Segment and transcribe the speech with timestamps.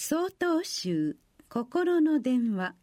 [0.00, 1.16] 総統集
[1.48, 2.76] 心の電話。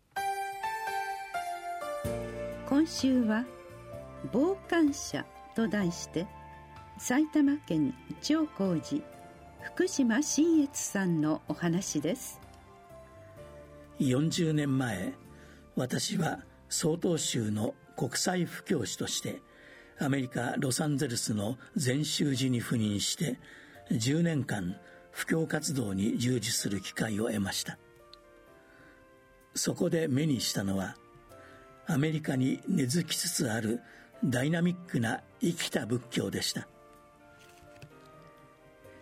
[2.67, 3.45] 今週は
[4.33, 5.25] 「傍観者」
[5.55, 6.27] と題して
[6.99, 9.01] 埼玉県長光寺
[9.61, 12.41] 福島新越さんのお話です。
[13.99, 15.13] 40年前
[15.77, 19.41] 私は総統州の国際布教師として
[19.99, 23.39] アメリカ・ロサンゼルスの全州寺に赴任して
[23.89, 24.75] 10年間
[25.15, 27.77] 布教活動に従事する機会を得ました。
[29.55, 30.97] そこで目にしたのは
[31.87, 33.79] アメリカに根付きつつある
[34.25, 36.67] ダイナミックな生きた仏教でした。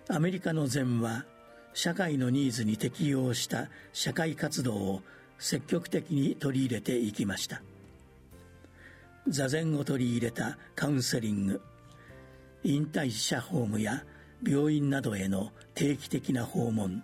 [0.07, 1.25] アメリカの禅は
[1.73, 5.02] 社会のニーズに適応した社会活動を
[5.39, 7.63] 積極的に取り入れていきました。
[9.27, 11.61] 座禅を取り入れたカウンセリング
[12.63, 14.03] 引退者ホームや
[14.45, 17.03] 病院などへの定期的な訪問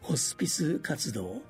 [0.00, 1.42] ホスピス活動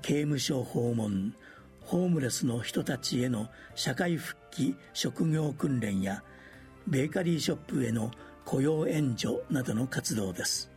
[0.00, 1.34] 刑務所訪問
[1.84, 6.22] ホームレスの人たちへの社会復帰職業訓練や
[6.86, 8.10] ベーカリーショップへの
[8.44, 10.70] 雇用援助などの活動です。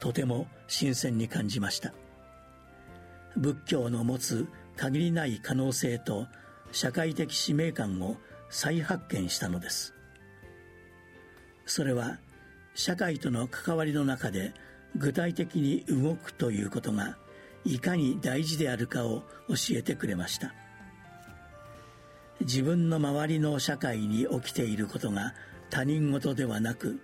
[0.00, 1.92] とても新鮮に感じました。
[3.36, 6.26] 仏教の持つ限りない可能性と
[6.72, 8.16] 社会的使命感を
[8.50, 9.94] 再発見したのです。
[11.66, 12.18] それは
[12.78, 14.54] 社会との関わりの中で
[14.94, 17.18] 具体的に動くということが
[17.64, 20.54] いかに大事であるかを教えてくれました。
[22.40, 25.34] 自分の周りの社会に起きていることが
[25.70, 27.00] 他人事ではなく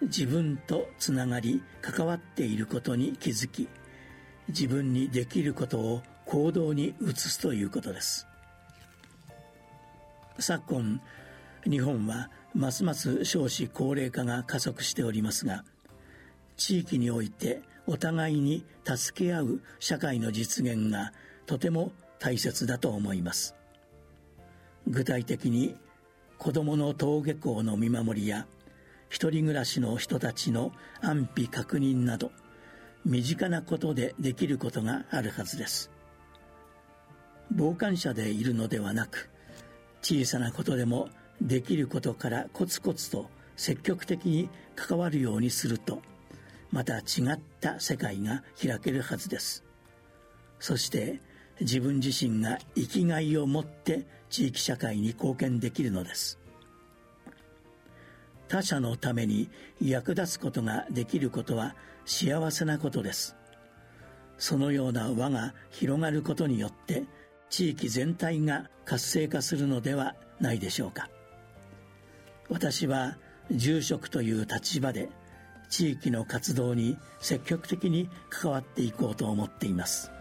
[0.00, 3.68] 自分とつながり関わっていることに気づき
[4.48, 8.26] 自分にできることを行動に移すということです。
[10.40, 11.00] 昨今
[11.64, 15.64] 日本はますます少子高齢化が加速しておりますが
[16.56, 21.12] 地域においてお互いに助け合う社会の実現が
[21.46, 23.56] とても大切だと思います。
[24.86, 25.76] 具体的に
[26.38, 28.46] 子どもの登下校の見守りや
[29.08, 32.32] 一人暮らしの人たちの安否確認など
[33.04, 35.90] 身近なことでできることがあるはずです。
[37.56, 39.30] 傍観者でいるのではなく
[40.00, 41.08] 小さなことでも
[41.42, 46.00] できることからコツコツと積極的に関わるようにすると
[46.70, 49.64] また違った世界が開けるはずです。
[50.58, 51.20] そして
[51.60, 56.38] 自分自身が生きがいを持って地域社会に貢献できるのです。
[58.48, 59.50] 他者のために
[59.80, 63.36] 役立つことができることは幸せなことです。
[64.38, 67.04] そのような輪が広がることによって
[67.50, 71.10] 地域全体が活性化するのではないでしょうか。
[72.52, 73.16] 私は
[73.50, 75.08] 住職という立場で
[75.70, 80.12] 地域の活動に積極的に関わっていこうと思っています。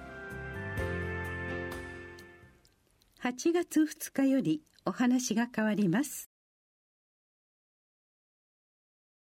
[3.21, 6.30] 8月2日よりお話が変わります。